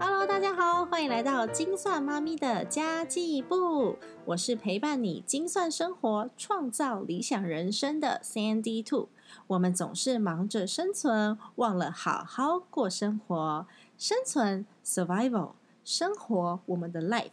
[0.00, 3.96] Hello，大家好，欢迎来到精算妈咪的家计部。
[4.26, 9.08] 我是陪伴你精算生活、创造理想人生的 Sandy Two。
[9.48, 13.66] 我们总是忙着生存，忘了好好过生活。
[13.96, 15.52] 生存 （survival），
[15.84, 17.30] 生活我们的 life。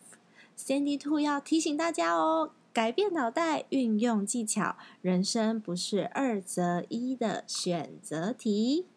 [0.57, 8.88] Sandy Two 要提醒大家哦，改变脑袋，运用技巧，人生不是二择一的选择题。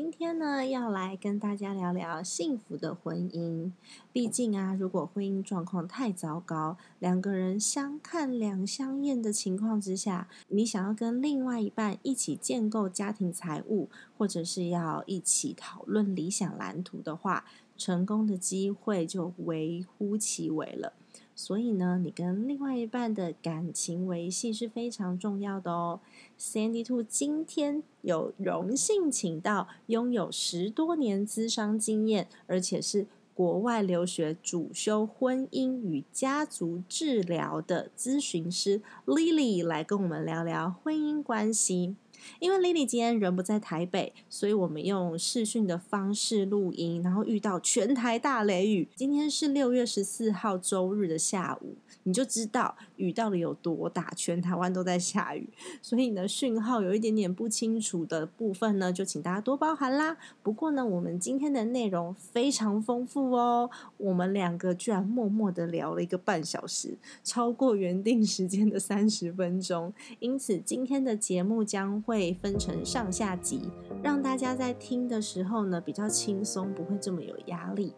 [0.00, 3.72] 今天呢，要来跟大家聊聊幸福的婚姻。
[4.12, 17.44] 毕竟啊，如果婚姻状况太糟糕，两个人相看两相厌的情况之下，你想要跟另外一半一起建构家庭财务，或者是要一起讨论理想蓝图的话，
[17.76, 20.92] 成功的机会就微乎其微了。
[21.40, 26.00] 所以呢，你跟另外一半的感情维系是非常重要的哦。
[26.36, 41.94] Sandy Two 今天有荣幸请到拥有十多年资商经验，而且是国外留学主修婚姻与家族治疗的咨询师 Lily 来跟我们聊聊婚姻关系。
[42.38, 48.88] 因为 Lily 今天人不在台北，所以我们用视讯的方式录音，然后遇到全台大雷雨。
[48.94, 55.48] 今天是六月十四号周日的下午，你就知道雨到底有多大，全台湾都在下雨，
[55.82, 60.16] 所以呢讯号有一点点不清楚的部分呢，就请大家多包涵啦。
[60.42, 71.88] 不过呢，我们今天的内容非常丰富哦，我们两个居然默默的聊了一个半小时，超过原定时间的三十分钟，因此今天的节目将。
[72.08, 73.70] 会可以分成上下集，
[74.02, 77.94] 让大家在听的时候呢比较轻松，不会这么有压力。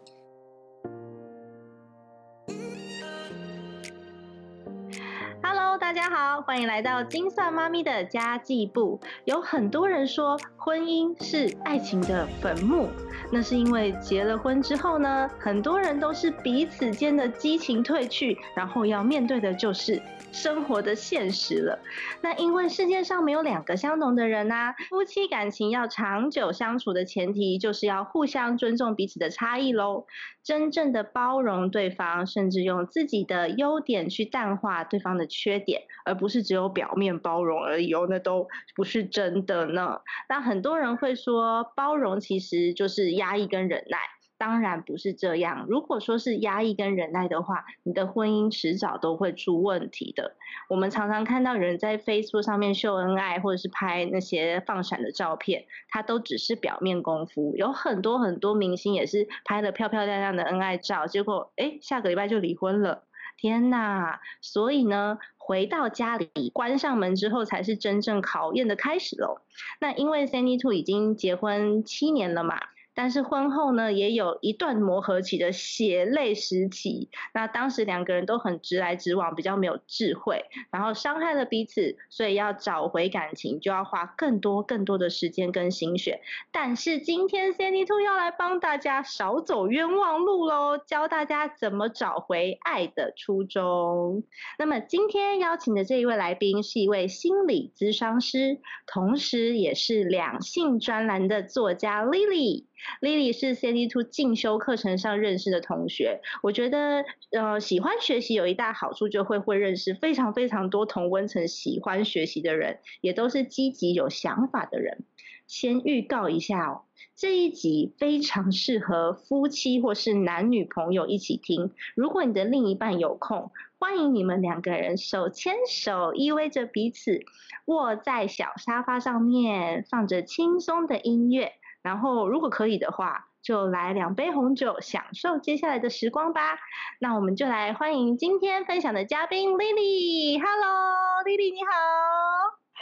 [5.41, 8.99] Hello，大家好，欢迎来到金算妈咪的家计部。
[9.25, 12.87] 有很多人说婚姻是爱情的坟墓，
[13.31, 19.99] 那是因为结了婚之后呢，很多人都是彼此间的激情褪去，然后要面对的就是。
[20.33, 21.77] 生活的现实了，
[22.21, 24.73] 那因为世界上没有两个相同的人呐。
[24.87, 30.05] 夫妻感情要长久相处的前提，就是要互相尊重彼此的差异喽。
[30.41, 39.99] 真正的包容对方，甚至用自己的优点去淡化对方的缺点，而不是只有表面包容而已哦，那都不是真的呢。
[40.29, 43.97] 那很很多人会说，包容其实就是压抑跟忍耐。
[44.37, 45.65] 当然不是这样。
[45.69, 50.35] 如果说是压抑跟忍耐的话，你的婚姻迟早都会出问题的。
[50.67, 57.53] 我们常常看到人在 Facebook 上面秀恩爱，或者是拍那些放闪的照片，它都只是表面功夫。
[57.55, 63.05] 有很多很多明星也是拍了漂漂亮亮的恩爱照，结果哎，下个礼拜就离婚了。
[63.37, 64.19] 天哪！
[64.39, 69.41] 所以呢，回到家里关上门之后，才是真正考验的开始喽。
[69.79, 72.59] 那因为 Sandy Two 已经结婚七年了嘛。
[72.93, 77.09] 但是婚后呢，也有一段磨合期的血泪时期。
[77.33, 86.21] 那当时两个人都很直来直往，比较没有智慧，然后伤害了彼此，所以要找回感情，就要花更多更多的时间跟心血。
[86.51, 94.23] 但是今天 Sandy Two 要来帮大家少走冤枉路喽，教大家怎么找回爱的初衷。
[94.59, 102.65] 那么今天邀请的这一位来宾是一位心理咨商师，同时也是两性专栏的作家 Lily。
[103.01, 115.03] Lily 是 CD Two 进修课程上认识的同学，我觉得呃喜欢学习有一大好处，就会会认识非常非常多同温层喜欢学习的人，也都是积极有想法的人。
[115.47, 116.83] 先预告一下哦，
[117.13, 121.71] 这一集非常适合夫妻或是男女朋友一起听。
[121.93, 127.25] 如果你的另一半有空，欢迎你们两个人手牵手，依偎着彼此，
[127.65, 131.51] 卧在小沙发上面，放着轻松的音乐。
[131.81, 136.59] 然后，如果可以的话，就来两杯红酒，享受接下来的时光吧。
[136.99, 140.39] 那我们就来欢迎今天分享的嘉宾 Lily。
[140.39, 141.71] Hello，Lily，你好。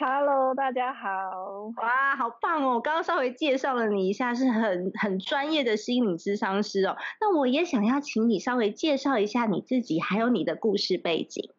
[0.01, 1.10] Hello，大家好。
[1.75, 2.80] 哇，好棒哦！
[2.80, 6.95] 刚刚稍微介绍了你一下，是很很专业的心理咨商师哦。
[7.19, 11.52] 那我也想要请你稍微介绍一下你自己，还有你的故事背景。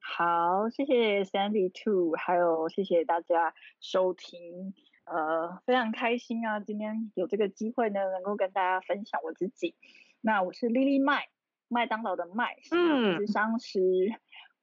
[0.00, 4.74] 好，谢谢 Sandy Two，还有谢谢大家收听。
[5.04, 6.60] 呃，非常开心啊！
[6.60, 9.74] 今天有这个机会呢，能够跟大家分享我自己。
[10.22, 11.28] 那我是 Lily 麦，
[11.68, 13.80] 麦当劳的麦，嗯，是商师，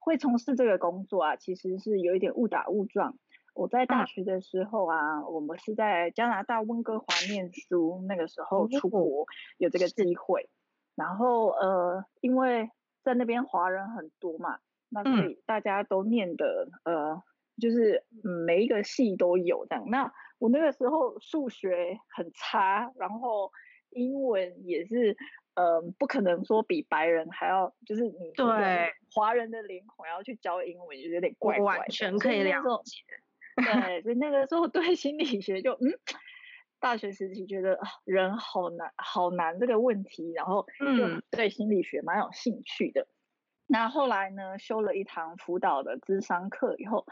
[0.00, 3.16] 会从事这个工作啊，其实是有一点误打误撞。
[3.54, 9.26] 我在大学的时候啊，我们是在加拿大温哥华念书，那个时候出国
[9.58, 10.50] 有这个机会，
[10.96, 12.68] 然后呃，因为
[13.04, 17.22] 在那边华人很多嘛，那所以大家都念的呃。
[17.60, 18.02] 就是
[18.46, 20.10] 每一个系都有这样，那
[20.42, 23.52] 我那个时候数学很差，然后
[23.90, 25.16] 英文也是，
[25.54, 31.78] 呃，不可能说比白人还要，就是你对华人的脸孔要去教英文，就有点怪怪的。
[31.82, 33.04] 完全可以了解。
[33.54, 35.94] 对，所以那个时候对心理学就嗯，
[36.80, 43.06] 大学时期觉得人好难好难这个问题，然后就对心理学蛮有兴趣的。
[43.68, 47.06] 那后来呢，修了一堂辅导的智商课以后，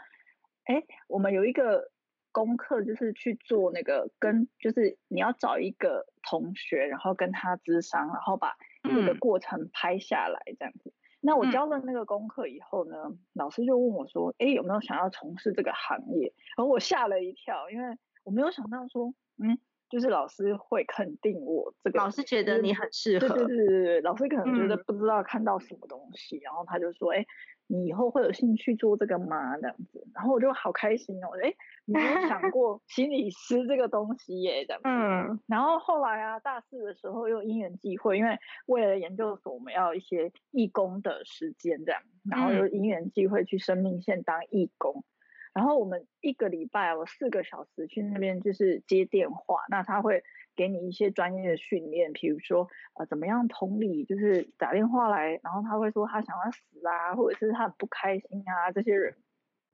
[0.65, 1.89] 哎，我们有一个。
[2.31, 10.93] 功课就是去做那个跟，就是你要找一个同学，然后跟他咨商，然后把这个过程拍下来这样子。
[11.19, 12.95] 那我交了那个功课以后呢，
[13.33, 19.59] 老师就问我说：“哎，有没有想要从事这个行业？”然后我吓了一跳，因为我没有想到说，嗯，
[19.91, 21.99] 就是老师会肯定我这个。
[21.99, 23.27] 老师觉得你很适合。
[23.27, 27.25] 对对对对对，老师可能觉得不知道看到什么东西，然后他就说：“哎。”
[27.67, 29.55] 你以后会有兴趣做这个吗？
[29.55, 31.53] 这样子，然后我就好开心哦，哎，
[31.85, 34.89] 没有想 过心理师这个东西耶，这样子。
[34.89, 35.39] 嗯。
[35.47, 45.05] 然后后来啊，大四的时候又因缘际会，因为为了研究所，我们要一些义工的时间这样，然后又因缘际会去生命线当义工。
[45.53, 50.23] 然后我们一个礼拜我四个小时去那边就是接电话，那他会。
[50.53, 52.67] 给你一些专业的训练，比如说
[52.99, 59.15] 呃怎么样同理，就是打电话来，然后他会说他想要死啊，或者是他很不开心啊，这些人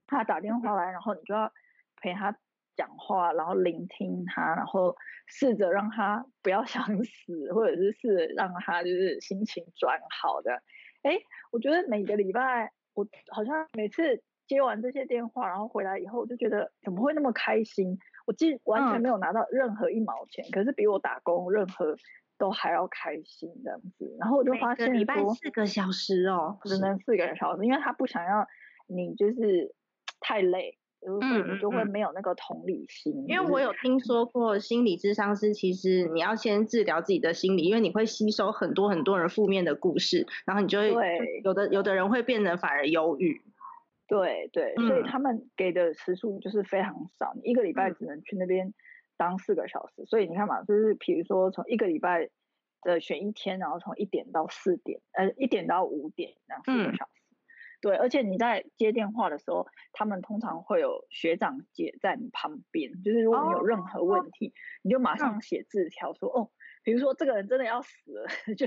[0.06, 1.52] 他打电话来，然后你就要
[2.00, 2.38] 陪他
[2.76, 4.96] 讲话，然后聆听他，然后
[5.26, 10.62] 试着让他不要想死，或者是试着让他就是心情转好的。
[11.02, 11.18] 哎，
[11.52, 17.98] 我觉得每个礼拜我好像每次接完这些电话，然后回来以后，我就觉得怎么会那么开心？
[18.26, 21.96] 我既完全没有拿到任何一毛钱，可是比我打工任何
[22.38, 24.16] 都还要开心这样子。
[24.20, 28.48] 然后我就发现，礼拜四个小时哦，只能四个小时，因为他不想要
[28.88, 29.74] 你就是
[30.20, 33.26] 太累，所以你就会没有那个同理心。
[33.28, 43.42] 因为我有听说过心理智商师，其实你要先治疗自己的心理，因为你会吸收很多很多人负面的故事，然后你就会有的有的人会变得反而忧郁。
[44.08, 48.74] 对对，所以他们给的时数就是非常少，你一个礼拜只能去那边
[49.18, 50.06] 当四个小时。
[50.06, 52.30] 所以你看嘛，就是比如说从一个礼拜
[52.82, 57.12] 的选一天，然后从一点到四点，呃，一点到五点这样四个小时。
[57.80, 66.50] 对，而且你在接电话的时候，他们通常会有学长姐在你旁边，就是如果你有任何问题，你就马上写字条说哦。
[66.88, 68.26] 比如说这个人真的要死了，
[68.56, 68.66] 就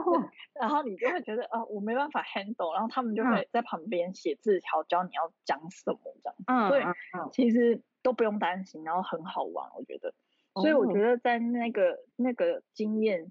[0.58, 6.82] 然后你就会觉得啊，我没办法 handle，然后他们就会在旁边写字条教你要讲什么这样，所以
[7.30, 10.14] 其实都不用担心，然后很好玩，我觉得。
[10.54, 13.30] 所以我觉得在那个那个经验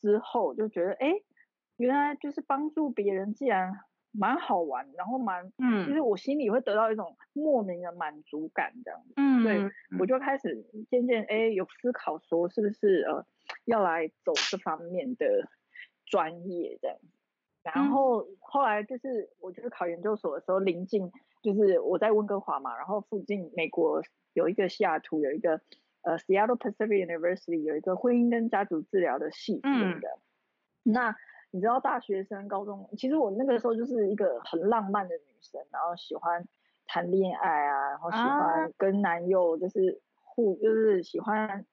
[0.00, 1.20] 之后，就觉得哎，
[1.76, 3.80] 原来就是帮助别人，既然。
[4.12, 9.70] 蛮好玩，然后蛮，嗯，其实我心里会得到一种莫名的满足感，这样子，嗯，对，
[10.00, 13.24] 我就开始渐渐哎有思考说是不是呃
[13.64, 15.48] 要来走这方面的
[16.06, 16.96] 专业这样，
[17.62, 21.10] 然后后来就是我就是考研究所的时候，临近
[21.42, 24.02] 就是我在温哥华嘛，然后附近美国
[24.32, 25.60] 有一个西雅图有一个
[26.02, 30.00] 呃 Seattle Pacific University 有一个婚姻跟家族治疗的系嗯。
[30.00, 30.18] 的，
[30.82, 31.16] 那。
[31.52, 36.46] 你知道大学生、高中，其实我那个时候就是一个很浪漫的女生，然后喜欢
[36.86, 41.66] 谈恋爱啊，然后喜欢跟男友就是互，就是喜欢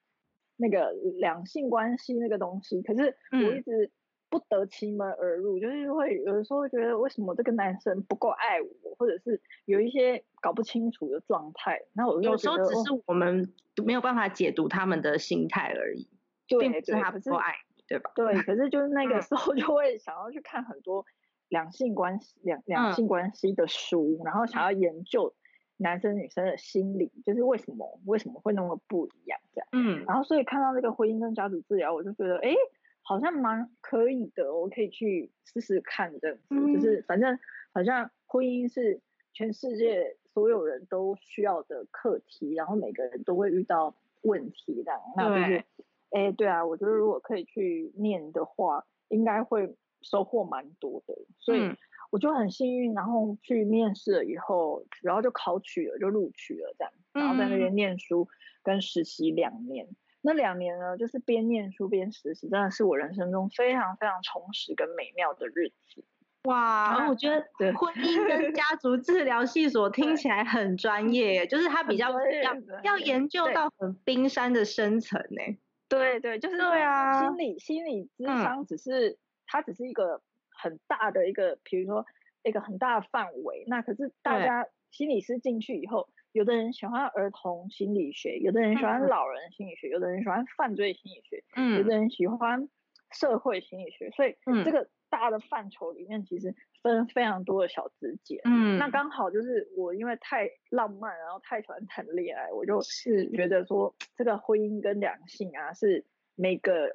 [0.58, 2.82] 那个两性关系那个东西。
[2.82, 3.90] 可是我一直
[4.30, 11.82] 不得其门而入，就是会有的时候会觉得为什么这个男生不够爱我，或者是有一些搞不清楚的状态。
[11.94, 13.54] 那我有时候只是我们
[13.86, 16.08] 没有办法解读他们的心态而已，
[16.48, 17.54] 并不是他不够爱。
[17.90, 18.12] 对吧？
[18.16, 21.06] 对，可是就是那个时候就会想要去看很多
[21.48, 25.34] 两性关系、两两性关系的书，然后想要研究
[25.78, 29.68] 男生女生的心理，就是为什么为什么会那么不一样这样。
[29.72, 32.54] 嗯，然后所以看到这个婚姻跟家族治疗，我就觉得哎，
[33.02, 36.74] 好像蛮可以的，我可以去试试看这样子。
[36.74, 37.40] 就是反正
[37.74, 39.02] 好像婚姻是
[39.34, 45.64] 全世界所有人都需要的课题，然后每个人都会遇到问题的，那就是。
[46.10, 51.60] 哎，对啊，我觉得如果可以去念的话，应该会收获蛮多的，所以
[52.10, 58.28] 我就很幸运，然后去面试了以后，然后就考取了，就录取了这样，然后在那边念书
[58.64, 59.88] 跟实习两年，
[60.22, 66.04] 那两年呢，就是边念书边实习，真的是我人生中非常非常充实跟美妙的日子。
[66.44, 75.58] 哇，我觉得婚姻跟家族治疗系所 听起来很专业，就是它比较要要研究到很冰山的深层呢。
[75.90, 80.22] 对对，就是对啊，心理心理智商只是它只是一个
[80.58, 82.06] 很大的一个，比如说
[82.44, 83.64] 一个很大的范围。
[83.68, 92.70] 那可是大家心理师进去以后，有的人喜欢儿童心理学，有的人喜欢老人心理学，有的人喜欢犯罪心理学，嗯有的人喜欢
[93.12, 94.36] 社会心理学，所以
[94.66, 98.42] 这个大的范畴里面其实分非常多的小枝节。
[98.44, 103.30] 嗯，那刚好就是我因为太浪漫，然后太喜欢谈恋爱，我就是。
[103.32, 106.90] 觉得说这个婚姻跟两性啊是每个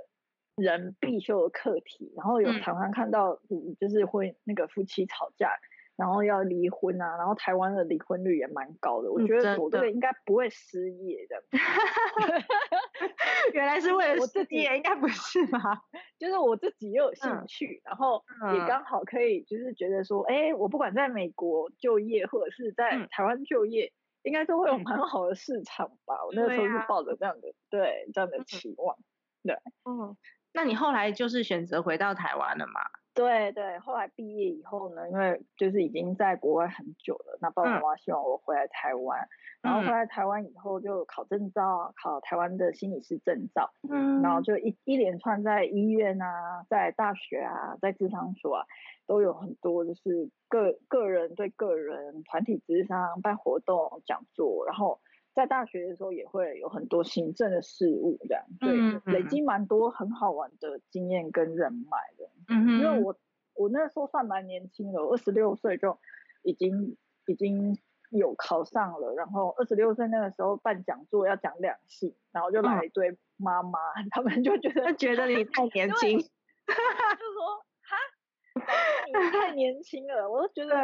[0.62, 3.38] 人必修的课题，然后有常常看到
[3.78, 5.50] 就是会那个夫妻吵架。
[5.94, 11.36] 然后要离婚啊，然后台湾的离婚率也蛮高的，我觉得我这个应该不会失业的。
[13.52, 15.60] 原来是为了失业，应该不是吧？
[16.18, 23.92] 就是我自己又有兴趣，然后也刚好可以，就是觉得说，哎，我不管在美国就业或者是在台湾就业，
[24.22, 26.24] 应该都会有蛮好的市场吧。
[26.26, 28.96] 我那个时候是抱着这样的对这样的期望，
[29.42, 29.54] 对。
[29.84, 30.16] 嗯，
[30.54, 32.80] 那你后来就是选择回到台湾了嘛？
[33.14, 39.28] 对对，后来毕业以后呢，因为就是已经在国外很久了，那爸爸妈妈希望我回来台湾，
[39.60, 48.66] 然后回来台湾以后就考证照，考台湾的心理师证照，嗯，然后就一一连串在医院啊，在大学啊，在智商所啊，
[49.06, 55.00] 都有很多就是个个人对个人、团体智商办活动、讲座，然后。
[55.34, 62.30] 在大学的时候也会有很多行政的事务，这样对，累积蛮多很好玩的经验跟人脉的。
[62.48, 63.16] 嗯因为我
[63.54, 65.98] 我那时候算蛮年轻的，二十六岁就
[66.42, 67.78] 已经已经
[68.10, 73.78] 有考上了，然后二十六岁那个时候办讲座要讲两性，然后就来一堆妈妈，
[74.10, 77.96] 他们就觉得觉得你太年轻， 就说哈，
[79.06, 80.74] 你太年轻了，我都觉得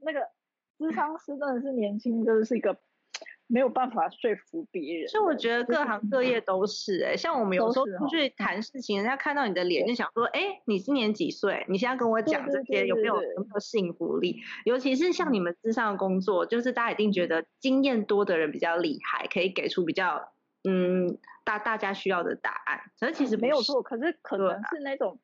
[0.00, 0.28] 那个
[0.76, 2.76] 智商师真的是年轻，真的是一个。
[3.52, 11.66] 没有办法说服别人，所以我觉得各行各业都是哎，像我们有时候出去谈事情，人家看到你的脸就想说，哎，你今年几岁？
[11.68, 14.40] 你现在跟我讲这些有没有有没有信服力？
[14.64, 20.32] 尤其是像你们之上的工作，就是大家一定觉得经验多的人比较厉害，可以给出比较
[20.64, 22.80] 嗯大大家需要的答案。
[22.98, 25.18] 可是其实没有错，可是可能是那种。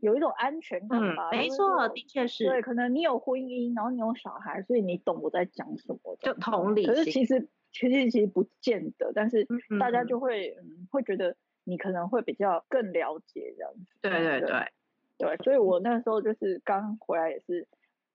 [0.00, 2.44] 有一种安全感吧，没错，的确是。
[2.44, 6.16] 对，可能你有婚姻，然后你有小孩，所以你懂我在讲什么。
[6.20, 9.46] 就同理可是其实其实其实不见得，但是
[9.78, 13.86] 大家就会嗯会觉得你可能会比较更了解这样子。
[14.02, 14.72] 对对对
[15.18, 17.68] 对，所以我那时候就是刚回来也是。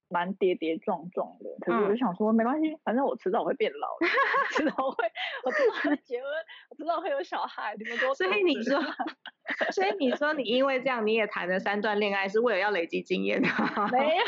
[0.08, 4.06] 蛮跌跌撞撞的，可是我就想说没关系，反正我迟早会变老的，
[4.56, 5.04] 迟早会，
[5.44, 6.30] 我迟早会结婚，
[6.70, 8.14] 我迟早会有小孩，你们都。
[8.14, 8.80] 所以你说，
[9.72, 13.48] 所以你说你因为这样你也谈了三段恋爱，是为了要累积经验的？
[13.90, 14.24] 没有，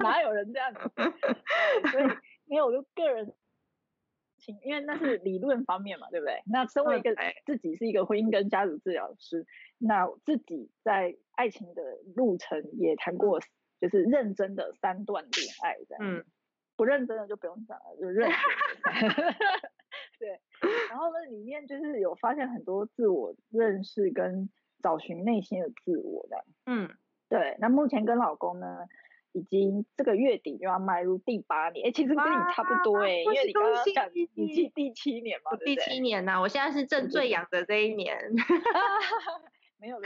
[0.00, 0.72] 哪有人这样？
[1.90, 2.04] 所以
[2.46, 3.32] 没有，我就个人
[4.38, 6.42] 情，因为那是理论方面嘛，对不对？
[6.46, 7.14] 那身为一个
[7.46, 9.46] 自己是一个婚姻跟家族治疗师，
[9.78, 11.82] 那自己在爱情的
[12.16, 13.38] 路程也谈过。
[13.84, 16.24] 就是认真的三段恋爱这样，嗯，
[16.74, 18.38] 不认真的就不用讲了，就认真。
[20.18, 20.40] 对，
[20.88, 24.48] 然后呢，里面就是有发现很多自我认识跟
[24.82, 26.88] 找寻内心的自我的，嗯，
[27.28, 27.56] 对。
[27.60, 28.86] 那目前跟老公呢，
[29.32, 38.18] 已经这个月底就要迈入第八年，哎，其实跟你差不多哎，因为你刚刚讲你第第七年嘛，第七年呢，我现在是正最养的这一年。
[39.84, 40.00] 没有，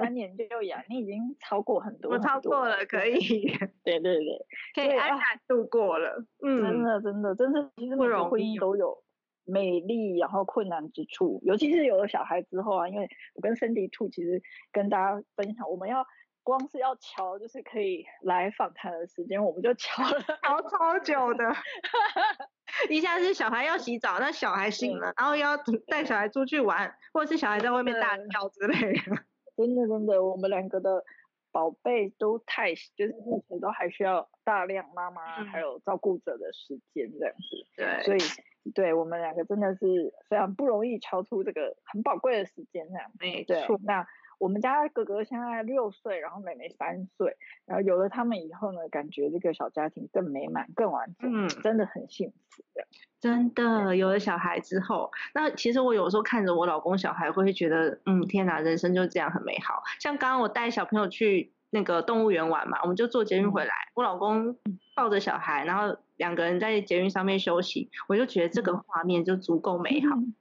[0.00, 3.46] 三年就养，你已经超过很多，我超过了，可以，
[3.84, 9.04] 对对对，可以安然度过了，嗯，真的真的真的，其实每个婚姻都有
[9.44, 16.04] 美丽，然后困难之处，尤其是有了小孩之后啊，因为我跟 Cindy Two 其实跟大家分享，我们要
[16.42, 21.44] 光是要瞧，就是可以来访谈的时间，我们就瞧了瞧超久的。
[22.90, 25.56] 一下是小孩要洗澡，那小孩醒了，然后要
[25.86, 29.16] 带小孩出去玩，或者是小孩在外面大叫之类的。
[29.56, 31.02] 真的真的，我们两个的
[31.50, 37.66] 宝贝都太，就是目前都还需要大量妈妈还有照顾者的时间这样子。
[37.76, 43.10] 对，所以对我们两个真的是非常不容易超出这个很宝贵的时间这样。
[43.18, 44.06] 没错，那。
[44.38, 52.86] 我们家哥哥现在六岁，然后妹妹三岁，然后有了他们以后呢，感觉这个小家庭更美满、更完整，嗯，真的很幸福的。
[53.18, 59.82] 真的有了小孩之后，那其实我有时候看着我老公小孩，会觉得，嗯，天哪，人生就这样很美好。
[59.98, 64.56] 像刚刚我带小朋友去那个动物园玩嘛，我们就坐捷运回来，我老公
[64.94, 70.14] 抱着小孩，然后两个人在捷运上面休息，我就觉得这个画面就足够美好。
[70.16, 70.34] 嗯，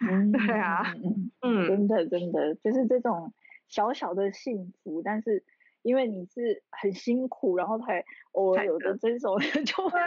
[0.00, 0.94] 对啊，
[1.42, 3.32] 嗯，真的真的就是这种
[3.68, 5.44] 小小的幸福，但是
[5.82, 9.98] 因为你是很辛苦，然后才偶尔有的这种 就会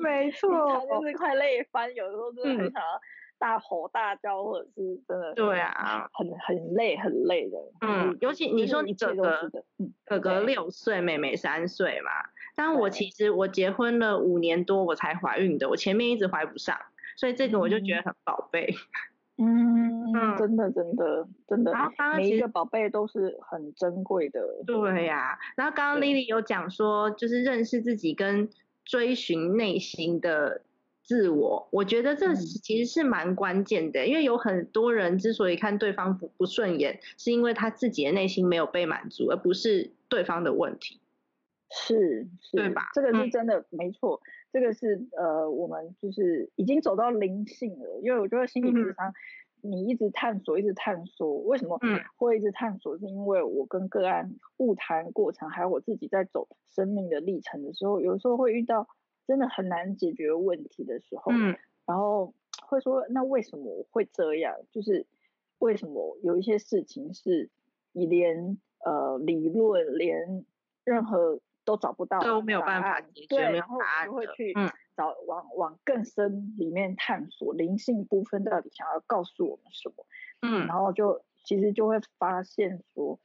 [0.00, 0.50] 没错，
[0.90, 1.06] 就。
[1.06, 3.00] 是快累翻，有的时候真的很想要
[3.38, 7.58] 大吼大叫，或者是真的对啊，很很累很累的。
[7.80, 9.50] 嗯，尤其你说你哥哥，
[10.04, 12.10] 哥哥六岁，妹妹三岁嘛，
[12.56, 16.76] 但我其实我结婚了五年多我才怀孕的，我前面一直怀不上，
[17.16, 18.72] 所以这个我就觉得很宝贝。
[19.38, 24.40] 嗯，真的真的真的，然后每一个宝贝都是很珍贵的。
[24.66, 28.48] 对呀，然后刚刚 Lily 有讲说，就是认识自己跟
[28.82, 30.62] 追寻内心的
[31.02, 40.98] 自我，我觉得这其实是蛮关键的，因为有很多人之所以看对方不不顺眼，是因为他自己的内心没有被满足，而不是对方的问题。
[41.70, 42.90] 是，对吧？
[42.94, 44.20] 这个是真的，没错。
[44.52, 49.12] 这个是呃，我们就是已经走到灵性了，因为我觉得心理智商，
[49.60, 51.78] 你一直探索，一直探索，为什么
[52.16, 52.96] 会一直探索？
[52.96, 58.88] 是因为我跟个案物谈过程，还有我自己在走生命的历程的时候，有时候会遇到
[59.26, 61.32] 真的很难解决问题的时候，
[61.84, 62.32] 然后
[62.66, 64.54] 会说，那为什么会这样？
[64.70, 65.04] 就是
[65.58, 67.50] 为什么有一些事情是
[67.92, 70.46] 你连呃理论，连
[70.84, 71.40] 任何。
[71.66, 73.26] 都找不到，都没有办法解。
[73.26, 74.54] 决，然后就会去
[74.96, 80.06] 找往往更深里面探索灵性部分到底想要告诉我们什么，
[80.40, 83.18] 嗯，然后就其实就会发现说，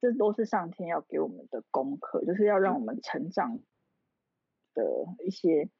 [0.00, 3.58] 这都是上天要给我们的功课，就是要让我们成长
[4.74, 4.84] 的
[5.24, 5.70] 一些，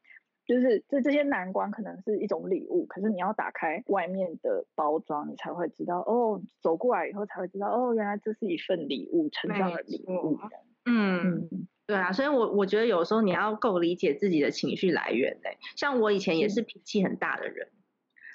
[0.47, 10.39] 就是这这些难关可能是一种礼物，可是你要打开外面的包装，你才会知道，哦，走过来以后才会知道，哦，原来这是一份礼物，成长的礼物，
[10.87, 11.69] 嗯。
[11.87, 15.59] 对啊，所以我我觉得有时候你要够理解自己的情绪来源嘞。
[15.77, 17.69] 像我以前也是脾气很大的人，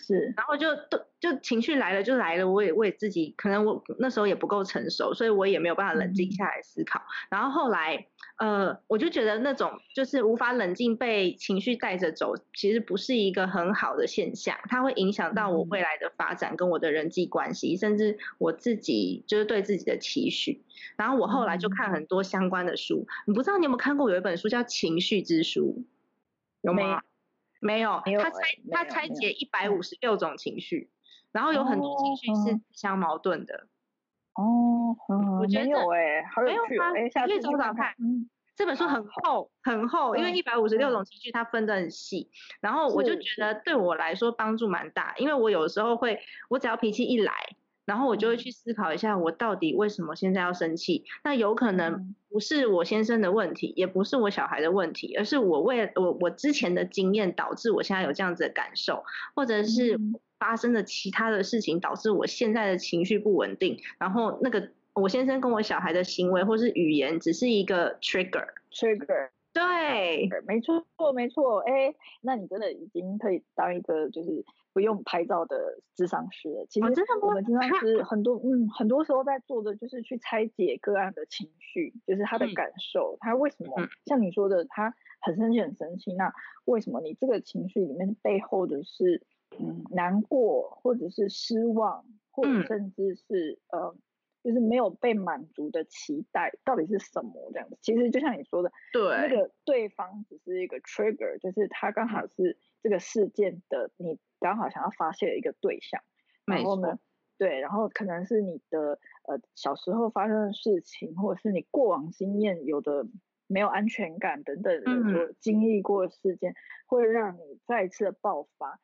[0.05, 7.01] 是，然后就都就情绪来了就来了，我也我也自己可能我那时候也不够成熟，所以我也没有办法冷静下来思考。
[7.29, 8.07] 然后后来。
[8.39, 20.63] 呃，我就觉得那种就是无法冷静被情绪带着走，其实不是一个很好的现象，它会影响到我未来的发展跟我的人际关系，甚至我自己就是对自己的期许。
[20.95, 25.75] 然后我后来就看很多相关的书，你不知道你有没有看过有一本书叫《情绪之书》，
[26.61, 27.01] 有吗？
[27.59, 28.39] 没有，他拆
[28.71, 30.89] 他拆解一百五十六种情绪，
[31.33, 33.55] 然后有很多情绪是自相矛盾的。
[33.55, 33.67] 哦，
[35.39, 36.91] 我觉得没有哎，没有吗？
[36.91, 37.93] 可以找找看。
[37.99, 42.29] 嗯，这本书很厚很厚，因为一百五十六种情绪它分得很细。
[42.59, 47.33] 然后我就觉得对我来说帮助蛮大，因为我有时候会，我只要脾气一来，
[47.85, 51.05] 然后我就会去思考一下，我到底为什么现在要生气？
[51.23, 59.03] 那有可能不是我先生的问题，也不是我小孩的问题，而是我为我我之前的经验导致我现在有这样子的感受，
[59.35, 59.99] 或者是。
[60.39, 76.65] 发生的其他的事情导致我现在的情绪不稳定，然后那个我先生跟我小孩的行为或是语言只是一个 trigger，trigger，对，没错没错，哎，那你真的已经可以当一个就是不用拍照的智商师了。
[76.69, 76.85] 其实
[77.21, 83.75] 我们智商师 很多嗯很多时候在做的就是去拆解个案的情绪，就是他的感受，他为什么
[84.05, 89.21] 像你说的他很生气很生气，那为什么你这个情绪里面背后的是？
[89.57, 93.95] 嗯，难过，或者是失望，或者甚至是呃，
[94.43, 97.77] 就是没有被满足的期待，到底是什么这样子？
[97.81, 106.01] 其实就像你说的，对，那个对方只是一个 trigger，就是他刚好是这个事件的你刚好想要发泄的一个对象。
[106.45, 106.99] 然后呢，
[107.37, 113.05] 对，然后可能是你的呃小时候发生的事情，或者是你过往经验有的
[113.47, 116.55] 没有安全感等等的所经历过的事件，
[116.87, 118.79] 会让你再次的爆发。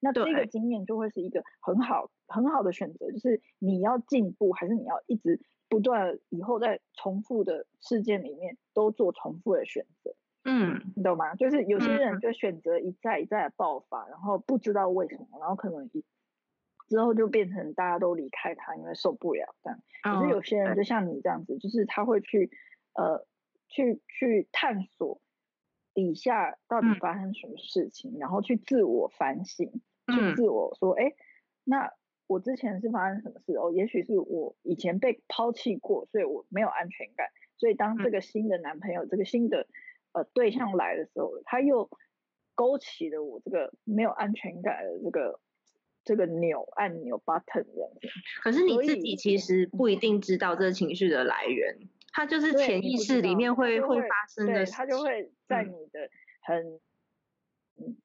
[0.00, 10.14] 那这个经验就会是一个很好很好的选择，就是你要进步，还是你要一直不断以后在重复的事件里面都做重复的选择？
[10.44, 11.34] 嗯，你懂吗？
[11.34, 16.02] 就是有些人就选择一再一再的爆发，然后不知道为什么，然后可能一
[16.88, 19.78] 之后就变成大家都离开他，因为受不了这样。
[20.02, 22.50] 可是有些人就像你这样子，就是他会去
[22.94, 23.26] 呃
[23.68, 25.20] 去去探索
[25.92, 29.82] 底下到底发生什么事情，然后去自我反省。
[30.10, 31.12] 去自我说，哎，
[31.64, 31.92] 那
[32.26, 33.72] 我之前是发生什么事哦？
[33.72, 37.26] 也许是我以前被抛弃过，所以我没有安全感。
[37.56, 39.66] 所以当这个新的男朋友、这个新的
[40.12, 41.90] 呃对象来的时候，他又
[42.54, 45.40] 勾起了我这个没有安全感的这个
[46.04, 48.08] 这个钮按钮 button 这样子。
[48.42, 51.78] 可是你自己其实不一定知道这个情绪的来源，
[52.12, 56.08] 它就是潜意识里面会会发生的，它就会在你的
[56.42, 56.80] 很。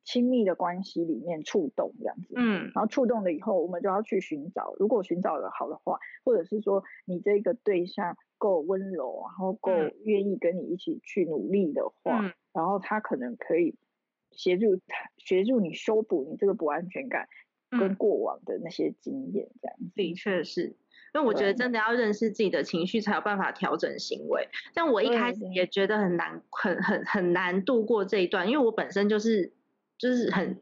[0.03, 4.73] 亲密的关系里面触动这样子，嗯，然后触动了以后，我们就要去寻找。
[4.79, 9.71] 如果寻找的好的话，或者是说你这个对象够温柔，然后够
[10.03, 13.75] 愿意跟你一起去努力的话，然后他可能可以
[14.31, 17.27] 协助他协助你修补你这个不安全感
[17.69, 19.77] 跟过往的那些经验，这样。
[19.93, 20.75] 的确是。
[21.13, 24.49] 因为我觉得真的要认识自己的情绪，才有办法调整行为。
[24.73, 29.53] 但我一开始也觉得很难，很很很难度过这一段，因为我本身就是
[29.97, 30.60] 就是很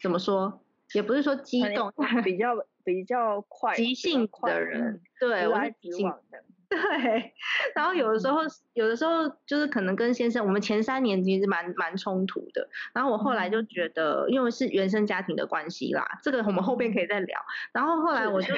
[0.00, 0.60] 怎么说，
[0.94, 1.92] 也不是说激动，
[2.24, 6.44] 比较比较快急性的人，对，我是急性的。
[6.70, 7.32] 对，
[7.74, 8.40] 然后有的时候，
[8.72, 12.68] 有的时候就是可能跟先生，我们前三年其实蛮蛮冲突的。
[12.92, 17.38] 然后我后来就觉得，因为是原生家庭的关系啦，这个我们后边可以再聊。
[17.72, 18.54] 然后后来我就，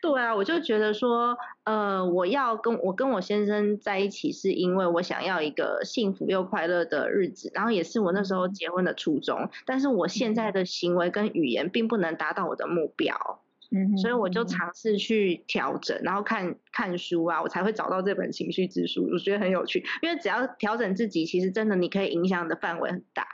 [0.00, 9.50] 对啊，我就觉得说，呃，我要跟我跟我先生在一起，是因为我想要一个幸福又快乐的日子，然后也是我那时候结婚的初衷。
[9.66, 13.42] 但是我现在的行为跟语言并不能达到我的目标。
[13.74, 19.08] 嗯，所以我就尝试去调整，然后看看书啊，我才会找到这本情绪之书。
[19.10, 23.26] 我觉得很有趣，因为只要调整自己，其实真的你可以影响的范围很大。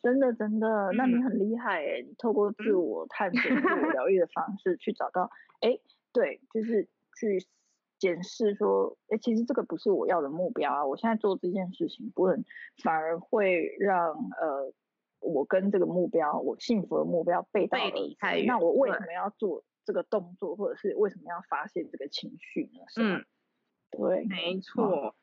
[0.00, 2.02] 真的真的，那你很厉害哎！
[2.06, 5.28] 你透过自我探索、自我疗 愈的方式去找到，
[5.60, 5.76] 哎，
[6.12, 6.84] 对，就是
[7.18, 7.44] 去
[7.98, 10.86] 检视说，哎，其实这个不是我要的目标啊！
[10.86, 12.44] 我现在做这件事情不能，
[12.82, 14.72] 反而会让呃
[15.20, 18.44] 我跟这个目标，我幸福的目标背道而驰。
[18.46, 19.64] 那我为什么要做？
[19.88, 22.80] 这个动作，或者是为什么要发泄这个情绪呢？
[23.00, 23.24] 嗯，
[23.90, 25.14] 对，没错，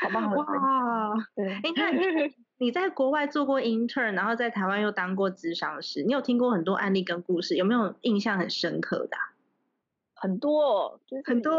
[0.00, 1.14] 好棒哇！
[1.34, 1.92] 对，你看
[2.58, 9.16] 你在国外做过 intern，然后在台湾又当过咨商师，你有听过很多案例跟故事，有没有印象很深刻的？
[10.14, 11.52] 很多，很多，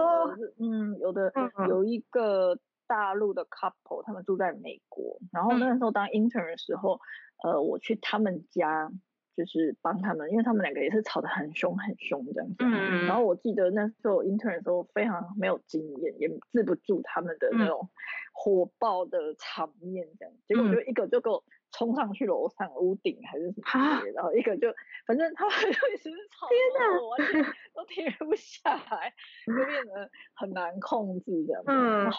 [0.58, 1.34] 嗯，有的
[1.68, 7.02] 有一个大陆的 couple，他们住在美国，然后那个时候当 intern 的时候，
[7.44, 8.90] 呃，我去他们家。
[9.36, 12.56] 就是帮他们，因为他们两个也是吵得很凶很凶这样子。
[12.60, 17.90] 嗯然后我记得那时候 intern 的时候非常没有经验，也治不住他们的那种
[18.34, 20.34] 火爆的场面这样。
[20.48, 24.74] 结果就一个就给我冲上去楼上屋顶还是什么，然后一个就
[25.06, 27.44] 反正他们 就一直吵，天哪，完全
[27.74, 29.14] 都停不下来，
[29.46, 31.62] 就变得很难控制这样。
[31.68, 32.10] 嗯。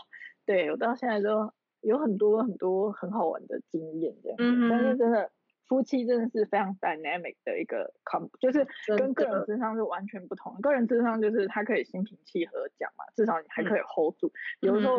[0.44, 4.36] 对我到现在都有很多很多很好玩的经验这样。
[4.38, 5.30] 嗯但是真的。
[5.68, 10.60] 夫妻真的是非常 dynamic 的一个 com，就是跟个人智商是完全不同。
[10.60, 14.32] 个人智商就是他可以心平气和讲嘛，至少你还可以 hold 住。
[14.60, 14.98] 有时候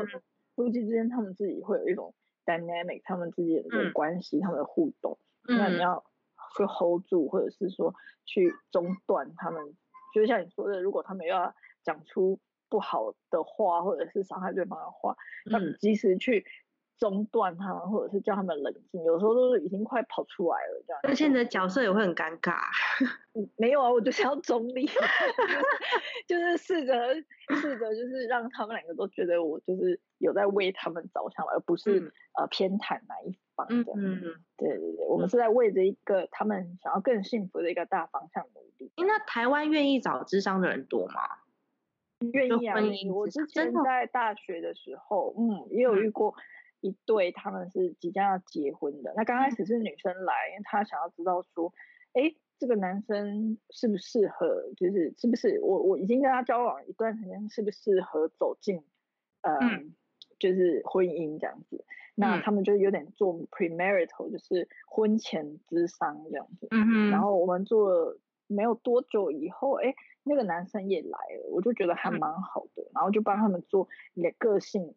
[0.56, 2.13] 夫妻之间他们自己会有一种
[2.45, 6.03] dynamic，他们自己的关系，他们的互动，那你要
[6.58, 9.73] 去 hold 住，或者是说去中断他们。
[10.13, 16.45] 就像你说的，如果他们要讲出不好的话，或者是伤害对方的话，那你及时去。
[16.98, 21.00] 中断他们，或者是叫他们冷静，有时候都是已经快跑出来了这样。
[21.04, 22.56] 而且你的角色也会很尴尬。
[23.56, 24.88] 没有啊，我就是要中立，
[26.28, 27.14] 就是试着
[27.62, 33.94] 试着，就是让他们两个都觉得我就是有在为他们着想，而不是呃偏袒哪一方的。
[33.96, 34.22] 嗯，
[34.58, 38.92] 对对对，我们是在为着一个他们想要更幸福的一个大方向努力。
[38.98, 41.22] 那台湾愿意找智商的人多吗？
[42.34, 42.76] 愿意啊，
[43.14, 46.34] 我之前在大学的时候，嗯，也有遇过。
[46.82, 51.74] 一对他们是即将要结婚的，那刚开始是女生来，因为她想要知道说，
[52.13, 58.84] 哎，这个男生适不适合，就是是不是我我已经跟他交往一段时间，适不适合走进，
[59.42, 59.96] 嗯，
[60.38, 61.84] 就是婚姻这样子。
[62.13, 66.68] 那他们就有点做 premarital，就是婚前之商这样子。
[66.72, 74.96] 嗯然后我们做了没有多久以后，哎，那个男生也来了，我就觉得还蛮好的，然后就帮他们做个个性。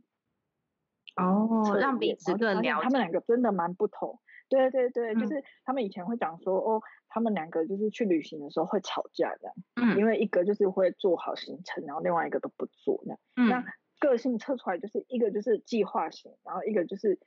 [1.17, 2.83] 哦，让彼此更了解。
[2.83, 4.19] 他们两个真的蛮不同。
[4.49, 9.55] 对对对，就是他们以前会讲说，哦，他们两个就是去旅行的时候会吵架这样。
[9.77, 9.97] 嗯。
[9.97, 13.21] 因为一个就是会做好行程，然后另外一个都不做那样。
[13.37, 13.49] 嗯。
[13.49, 13.65] 那
[14.01, 17.21] 个性测出来就是一个就是计划型，然后一个就是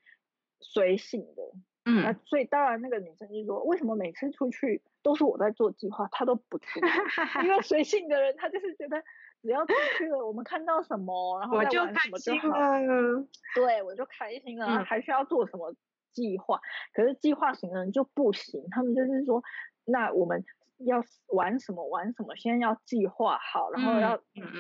[0.60, 1.44] 随性的。
[1.86, 2.04] 嗯。
[2.04, 6.68] 那所以当然那个女生就说，为什么每次出去都是我在做计划，她都不做？
[7.44, 9.04] 因为随性的人她就是觉得。
[9.44, 13.28] 只要出去了，我们看到什么，然后我就开心了。
[13.54, 14.84] 对，我就开心了。
[14.86, 15.76] 还需要做什么
[16.14, 16.60] 计划？
[16.94, 19.44] 可是计划型的人就不行，他们就是说，
[19.84, 20.46] 那我们
[20.78, 24.18] 要玩什么玩什么，先要计划好，然后要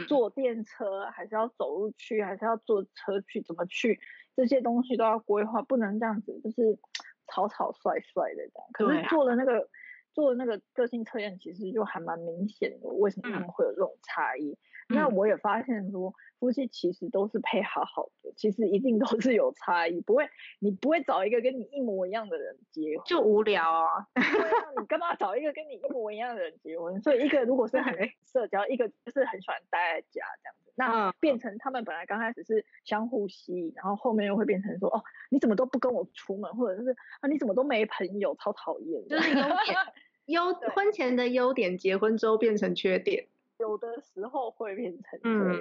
[0.09, 3.99] 坐电车，还是要走路去，还是要坐车去，怎么去？
[4.35, 6.77] 这些东西都要规划，不能这样子，就是
[7.31, 8.67] 草草率率的这样。
[8.73, 9.69] 可是做了那个
[10.11, 14.57] 做了那个个性测验，其实就还蛮明显的，为什么他们会有这种差异？
[14.93, 20.29] 那我也发现说，夫妻其实都是配好好的，其实一定都是有差异，不会，
[20.59, 24.07] 你不会找一个跟你一模一样的人结婚，就无聊啊。
[24.13, 27.01] 对啊，你干嘛找一个跟你一模一样的人结婚？
[27.01, 27.93] 所以一个如果是很
[28.25, 39.07] 社交，一个就是很喜欢待在家这样子，那变成他们本来刚开始是相互吸引，然后后面又会变成说，哦，你怎么都不跟我出门，或者是啊你怎么都没朋友，超讨厌。
[39.07, 39.77] 就是优点，
[40.25, 43.27] 优婚前的优点，结婚之后变成缺点。
[43.63, 45.53] 有的时候会变成这样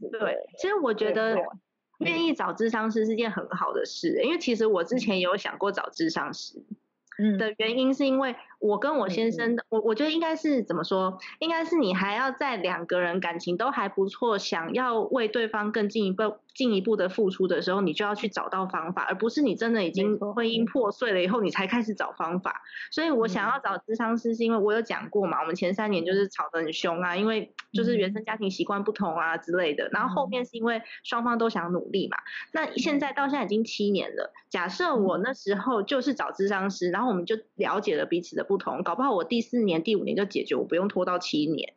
[0.00, 0.08] 子。
[0.10, 1.38] 对，其实我觉得
[1.98, 6.64] 愿意找智商师是件很好的事，因为其实我之前有想过找智商师。
[7.38, 11.18] 的原因是因为我跟我先生，我我觉得应该是怎么说？
[11.38, 22.62] 应该是你还要在两个人感情都还不错，想要为对方更进一步进一步的付出的时候，你就要去找到方法，而不是你真的已经婚姻破碎了以后，你才开始找方法。
[22.90, 29.88] 所以我想要找智商师，是因为我有讲过嘛，我们前三年就是吵得很凶啊，因为就是原生家庭习惯不同啊之类的。
[29.92, 32.16] 然后后面是因为双方都想努力嘛。
[32.52, 37.04] 那现在到现在已经七年了，假设我那时候就是找智商师，然后。
[37.04, 41.74] 然后我们就了解了彼此的不同，搞不好我第四年、第五年就解决，我不用拖到七年。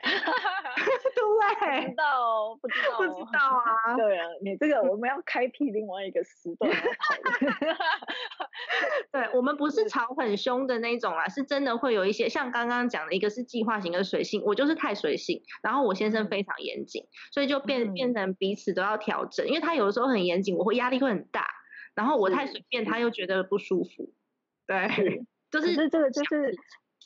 [1.60, 3.96] 对，不知道，不知道，不知道啊。
[3.96, 6.70] 对啊，你这个我们要开辟另外一个时段
[9.12, 21.46] 对，我们不是吵很凶的那种啦，是真的会有一些像刚刚讲的一个是计划型的随性，我就是太随性，然后我先生非常严谨，所以就变变成彼此都要调整，因为他有的时候很严谨，我会压力会很大，
[21.94, 24.12] 然后我太随便，他又觉得不舒服。
[24.66, 26.54] 对，就是这个就是，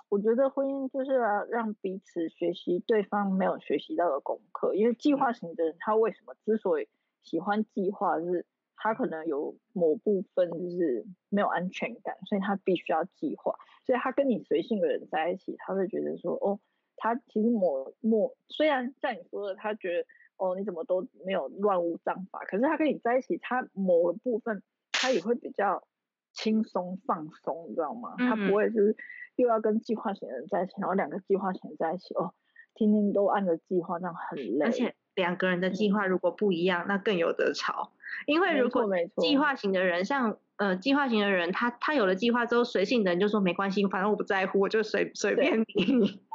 [0.09, 4.75] 我觉得婚姻就是要让彼此学习对方没有学习到的功课。
[4.75, 6.89] 因为计划型的人，他为什么之所以
[7.23, 8.45] 喜欢计划，就是
[8.77, 13.57] 他可能有某部分就是没有安全感，所以他必须要计划。
[13.87, 16.61] 所以他跟你随性的人在一起，他会觉得说，哦，
[16.97, 25.83] 他其实某某虽然像你说的，他觉得哦你怎么都没有乱无章法，可是他跟你在一起，他某个部分他也会比较。
[26.35, 28.15] 轻松放松，你知道吗？
[28.19, 28.95] 他不会是
[29.37, 32.35] 又要跟计划型的人在一起，然后两个计划型在一起哦，
[32.75, 34.65] 天天都按着计划，这样很累。
[34.67, 37.93] 而且两个人的计划如果不一样，那更有得吵。
[38.27, 38.85] 因为如果
[39.17, 45.65] 计划型的人，像呃计划型的人，他他有了计划之后，随性的人就说没关系，反正我不在乎，我就随随便你。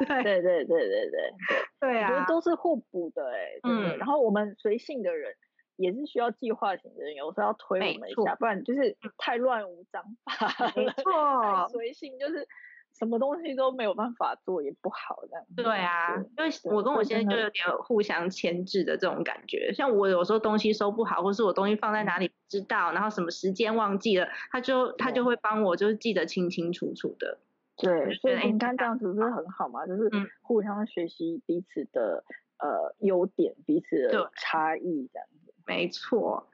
[0.08, 1.34] 对对对对对对
[1.80, 3.60] 对啊，都是互补的哎。
[3.64, 3.98] 嗯。
[3.98, 5.34] 然后我们随性的人。
[5.80, 12.46] 也是需要计划型的人，有时候要推我们一下，不然就是太乱无章 法，没错，随性就是
[12.92, 15.46] 什么东西都没有办法做，也不好这样。
[15.56, 19.72] 对啊，因为我跟我先生就有点互相牵制的这种感觉。
[19.74, 27.40] 像我有时候东西收不好，或是我东西放在哪里不知道，然后什么时间忘记了，他就他就会帮我，就是记得清清楚楚的。
[27.78, 29.88] 对，所以你看这样子不是很好吗？
[29.88, 30.12] 就是
[30.42, 32.26] 互相学习彼此的
[32.58, 35.28] 呃优点，彼此的差异这样。
[35.70, 36.50] 没错，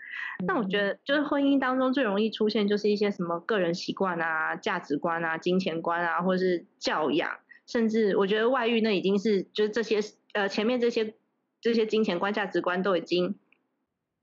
[0.45, 10.01] 那我觉得就是婚姻当中最容易出现就是一些什么个人习惯啊、价值观啊、金钱观啊，或者是教养，甚至我觉得外遇那已经是就是这些
[10.33, 11.15] 呃前面这些
[11.61, 13.39] 这些金钱观、价值观都已经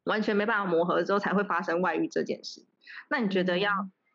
[0.04, 2.66] 完全没办法磨合之后才会发生外遇这件事。
[3.08, 3.70] 那你觉得要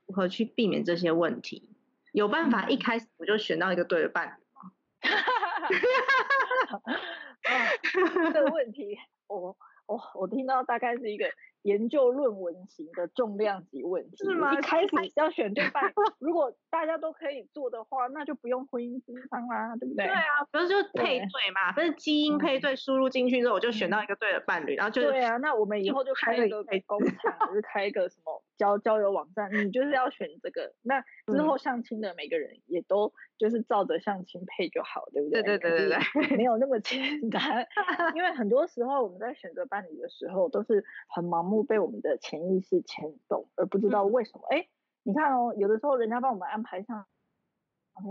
[0.05, 1.71] 如何去避免这些问题？
[2.11, 4.71] 有办法一开始我就选到一个对的伴侣吗？
[8.31, 9.57] 这个问题我。
[9.87, 11.25] 哦，我听到大概是一个
[11.67, 14.23] 研究论文型的重量级问题。
[14.23, 14.53] 是吗？
[14.53, 20.05] 一开始要选对伴，如果大家都可以做的话，那就不用婚姻智商啦，对不对？
[20.05, 31.03] 对啊，不是就配对嘛，不是基因配对输入进去之后，我就选到一个对的伴侣，然后就对啊，那我们以后就开一个工厂，就开一个什么交交友网站，你就是要选这个，那
[31.33, 35.43] 之后相亲的每个人也都就是照着相亲配就好，对不对？
[35.43, 35.97] 对对对对
[36.29, 37.67] 对，没有那么简单，
[38.15, 44.45] 因为很多时候我们在选择伴侣的时候，都是很盲目被我们的潜意识牵动，而不知道为什么。
[44.49, 44.67] 哎，
[45.03, 47.05] 你看哦，有的时候人家帮我们安排上，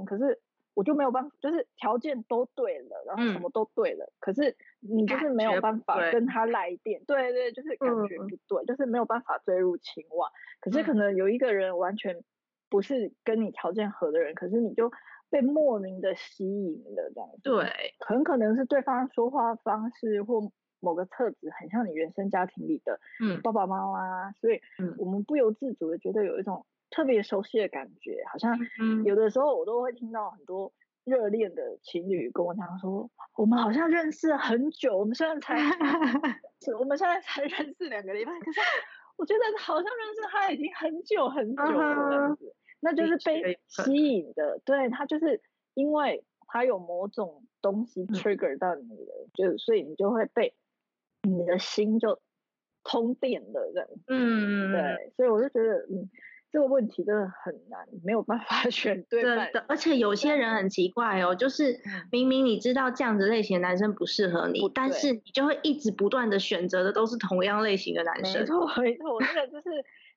[0.06, 0.40] 可是
[0.74, 10.30] 我就没有办法，就是条件都对了，然后什么都对了，可是你就是没有办法跟他来电，对对，就是感觉不对，就是没有办法坠入情网。
[10.61, 12.22] 可是可能有一个人完全
[12.68, 14.90] 不是跟你条件合的人，可是你就
[15.30, 17.40] 被莫名的吸引了，这样子。
[17.42, 20.52] 对，很可能是对方说话方式或。
[20.81, 23.41] 某个特质很像你原生家庭里的嗯。
[23.43, 24.61] 爸爸妈妈，所以
[24.99, 28.59] 我们不由自主的觉得有一种特别熟悉的感觉，好像
[29.05, 30.73] 有的时候我都会听到很多
[31.05, 35.57] 热恋的情侣跟我讲说，我们好像认识很久，我们现在才，
[36.79, 38.61] 我们现在才认识两个礼拜，可是
[39.17, 42.37] 我觉得好像认识他已经很久很久了，
[42.81, 45.41] 那就是被吸引的，对他就是
[45.75, 50.55] 因为他有某种东西 trigger 到你了，就所以你就会被。
[51.27, 52.19] 你的心就
[52.85, 56.09] 通电了，这样，嗯，对，所以我就觉得，嗯，
[56.53, 59.23] 这个问题真的很难，没有办法 选对。
[59.23, 61.79] 真的，而且有些人很奇怪哦，就是
[62.12, 68.41] 明明你知道这样子类型的男生不适合你，但是你就会一直不断的选择的都是同样类型的男生。
[68.41, 69.71] 没错，没错，真的就是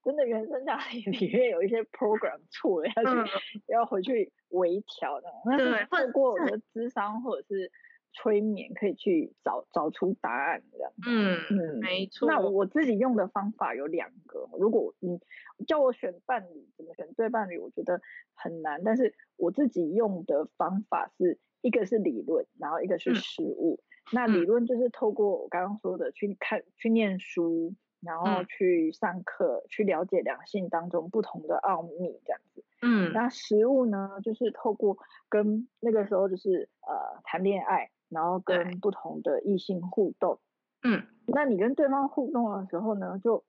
[0.05, 3.31] 真的原生家庭里面有一些 program 错了，要去
[3.67, 5.27] 要回去微调的。
[5.57, 7.71] 对，透过我的智商或者是。
[8.13, 10.91] 催眠，可以去找找出答案这样。
[11.05, 12.27] 嗯嗯，没错。
[12.27, 15.19] 那我自己用的方法有两个，如果你
[15.67, 18.01] 叫我选伴侣，怎么选对伴侣，我觉得
[18.33, 18.83] 很难。
[18.83, 23.79] 但是我自己用的方法是一个是理论，然后一个是实物。
[24.11, 32.63] 那理论就是透过我刚刚说的去看、去念书，然后去上课，去了解两性当中不同的奥秘这样子。
[32.81, 40.39] 嗯，那实物呢，就是透过跟那个时候就是呃谈恋爱，然后跟不同的异性互动。
[40.83, 43.43] 嗯，那你跟对方互动的时候呢，就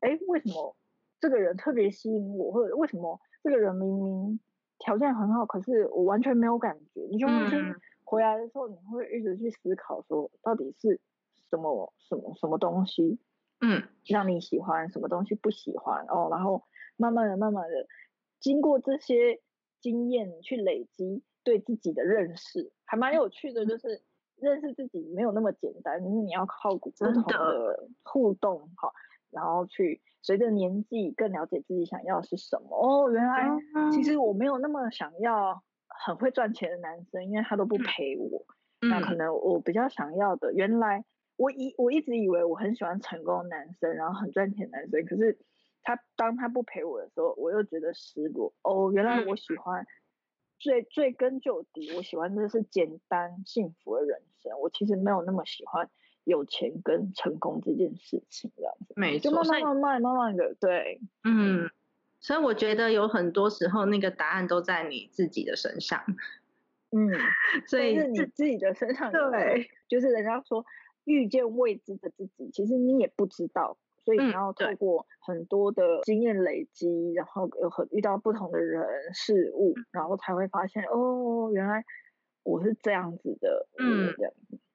[0.00, 0.76] 哎为什么
[1.20, 4.40] 这个人特别吸引我，或者为什么这个人明明
[4.78, 7.00] 条件很好，可是我完全没有感觉？
[7.10, 7.56] 你就会去
[8.04, 11.00] 回来的时候，你会一直去思考说，到底是
[11.50, 13.18] 什么什么什么东西，
[13.60, 16.64] 嗯，让你喜欢什么东西不喜欢哦，然后
[16.96, 17.86] 慢慢的慢慢的。
[18.40, 19.40] 经过这些
[19.80, 23.64] 经验去累积对自己的认识，还蛮有趣的。
[23.64, 24.02] 就是
[24.36, 28.92] 认识自己没有那么简单，就是你要靠不同的互动哈，
[29.30, 32.76] 然后去随着年纪更了解自己想要的是什么。
[32.76, 33.48] 哦，原来
[33.90, 38.44] 其实我没有那么想要很会赚钱的男生，因为他都不陪我。
[38.82, 41.02] 那可能我比较想要的，原来
[41.38, 45.38] 我一我一直以为我很喜欢成功的男生，然后很赚钱的男生，可是。
[45.80, 48.52] 他当他不陪我的时候，我又觉得失落。
[48.62, 49.86] 哦，原来我喜欢
[50.58, 54.58] 最最根究底，我喜欢的是简单幸福的人生。
[54.60, 55.88] 我其实没有那么喜欢
[56.24, 58.94] 有钱跟成功这件事情，这样子。
[58.96, 61.70] 没错，就慢慢慢慢慢慢的，对，嗯。
[62.20, 66.02] 所以我觉得有很多时候，那个答案都在你自己的身上。
[66.90, 67.12] 嗯，
[67.68, 69.12] 所以是你自己的身上。
[69.12, 70.66] 对，就是人家说
[71.04, 73.78] 遇见未知的自己，其实你也不知道。
[74.08, 81.84] 所以你要透过很多的经验累积，然后有很遇到不同的人事物，然后才会发现哦，原来
[82.42, 83.66] 我是这样子的。
[83.78, 84.14] 嗯。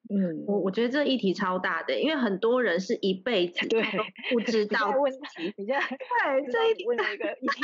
[0.08, 3.80] 嗯，我我觉得这议题超大的，因为很多人是一辈子 都
[4.30, 5.52] 不知 道问题。
[5.56, 7.62] 你现在对这一问一个议题，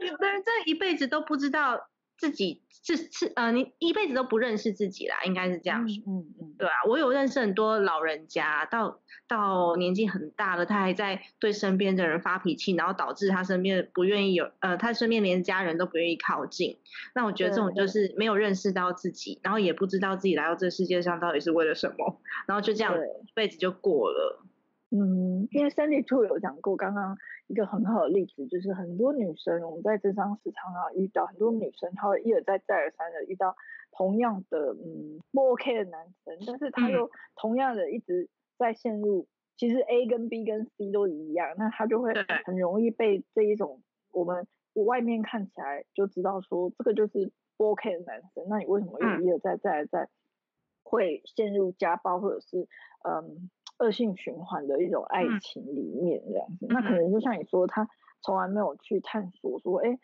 [0.08, 1.86] 有的人这一辈子都不知道。
[2.20, 6.02] 自己是是呃，你一辈子都不认识自己啦，应该是这样说。
[6.06, 16.78] 嗯嗯，对啊，我有认识很多老人家，到到年纪很大了，他还在对身边的人发脾气，然后导致他身边不愿意有呃，他身边连家人都不愿意靠近。
[17.14, 24.42] 那我觉得这种就是没有认识到自己，然后也不知道自己来到这世界上到底是为了什么，然后就这样一辈子就过了。
[24.90, 27.16] 嗯，因为 Sandy Two 有讲过，刚刚
[27.50, 33.56] 一个很好的例子就是很多女生，我们在智商市场上遇到很多女生，她会一而再再而三的遇到
[33.90, 42.12] 同样的嗯不 OK 的男生，但是她又同样的一直在陷入，其实 A 跟 B 跟 C 都一样，那她就会
[42.44, 43.82] 很容易被这一种
[44.12, 50.08] 我们外面看起来就知道说这个就是不 OK 的男生，那你为什么又一而再再而再
[50.84, 52.68] 会陷入家暴或者是
[53.02, 53.50] 嗯？
[53.80, 57.88] 恶性循环的一种爱情里面这样子，那可能就像你说，他
[58.20, 59.98] 从来没有去探索说，哎，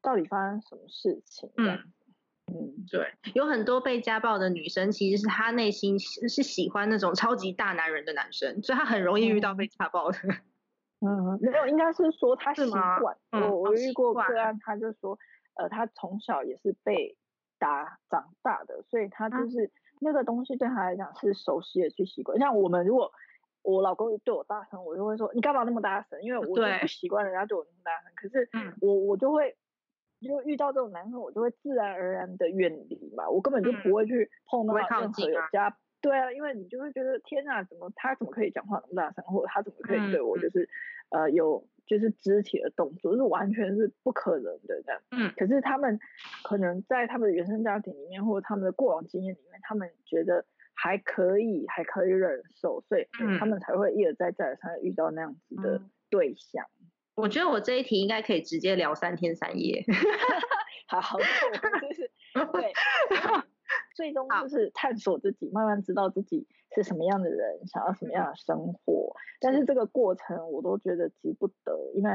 [0.00, 1.50] 到底发生什么事情？
[1.58, 1.78] 嗯
[2.46, 10.18] 嗯，对，有很多被家暴的女生，其实是她内心是是喜欢那种超级大男人的男生，所以她很容易遇到被家暴的。
[11.04, 13.16] 嗯，没有，应该是说他习惯。
[13.32, 15.18] 我我遇过个案，他就说，
[15.54, 17.16] 呃，他从小也是被
[17.58, 19.70] 打长大的，所以他就是。
[20.00, 23.12] 那个东西对他来讲是熟悉的去习惯，像我们如果
[23.62, 26.20] 我老公对我大声，我就会说你干嘛那么大声？
[26.22, 28.12] 因为我就不习惯人家对我那么大声。
[28.16, 28.48] 可是
[28.80, 29.54] 我我就会
[30.20, 35.76] 就遇到这种男生，我就会自然而然的远离嘛，我根本就不会去碰到任何有家。
[36.00, 40.68] 对啊，因为你就会觉得天啊，怎么他怎么可以讲话那么大声，或者他怎么可以对我就是
[41.10, 41.64] 呃有。
[41.90, 45.98] 就是肢体的动作是完全是不可能的这样，嗯，可是他们
[46.44, 53.08] 可能在他们的原生家庭里面，或者他们的过往经验里面，他们觉得还可以，还可以忍受，所以
[53.40, 56.64] 他们才会一而再再而三遇到那样子的对象。
[57.16, 59.84] 我觉得我这一题应该可以直接聊三天三夜，
[60.86, 61.24] 好，好，就
[61.92, 62.08] 是
[62.52, 62.72] 对。
[63.94, 69.14] 最终就是探索自己，慢慢知道自己是什么样的人，想要什么样的生活。
[69.40, 72.10] 但是这个过程我都觉得急不得，因为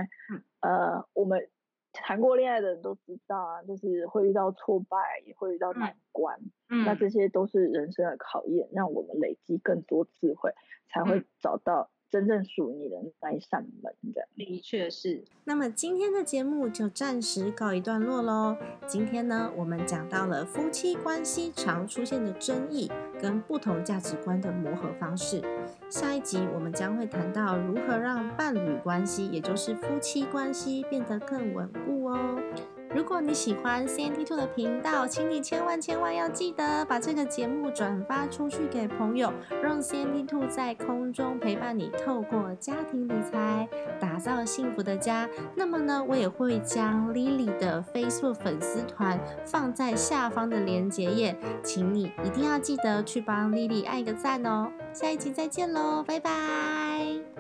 [0.62, 1.50] 呃，我们
[1.92, 6.40] 谈过恋爱的人都知道啊，就是会遇到挫败，也会遇到难关。
[6.70, 10.52] 嗯，那这些都是人生的考验，让我们累积更多智慧，
[10.90, 11.90] 才会找到。
[12.16, 15.22] 真正属于你的那一扇门的，的确是。
[15.44, 18.56] 那么今天的节目就暂时告一段落喽。
[18.88, 22.90] 今天呢，我们讲到了夫妻关系常出现的争议
[23.22, 25.42] 跟不同价值观的磨合方式。
[25.90, 32.40] 下一集我们将会谈到如何让伴侣关系，也就是夫妻关系变得更稳固哦。
[32.96, 43.68] 如果你喜欢 CNT Two 的频道，请你千万千万要记得把这个节目转发出去给朋友，让 CNT Two 在空中陪伴你，透过家庭理财
[44.00, 45.30] 打造幸福的家。
[45.56, 54.72] 那么呢，我也会将 Lily 的 Facebook 粉丝团放在下方的连结页，请你一定要记得去帮 Lily 按一个赞哦。
[54.94, 57.35] 下一集再见喽，拜拜。